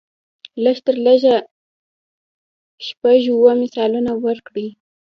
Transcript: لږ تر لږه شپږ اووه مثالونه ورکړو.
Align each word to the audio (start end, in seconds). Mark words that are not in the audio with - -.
لږ 0.63 0.77
تر 0.85 0.95
لږه 1.05 1.35
شپږ 2.87 3.21
اووه 3.33 3.53
مثالونه 3.61 4.11
ورکړو. 4.25 4.67